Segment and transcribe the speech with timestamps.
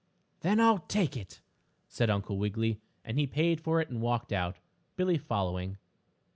[0.39, 1.41] "Then I'll take it,"
[1.87, 4.57] said Uncle Wiggily, and he paid for it and walked out,
[4.95, 5.77] Billie following.